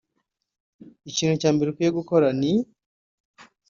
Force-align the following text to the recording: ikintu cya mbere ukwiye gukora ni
ikintu 1.09 1.35
cya 1.41 1.49
mbere 1.55 1.67
ukwiye 1.69 1.91
gukora 1.99 2.27
ni 2.39 2.53